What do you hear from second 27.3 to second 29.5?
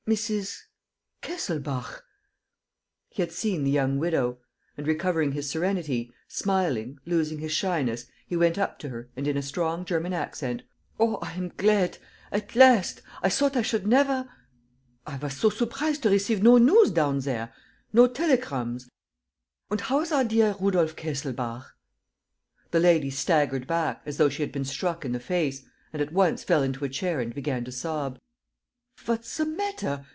began to sob. "What's the